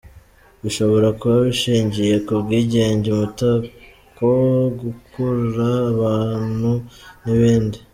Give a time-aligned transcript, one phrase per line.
[0.63, 4.29] Bishobora kuba ibishingiye kubwigenge, umutako,
[4.79, 6.71] gukurura abantu
[7.23, 7.77] n’ibindi.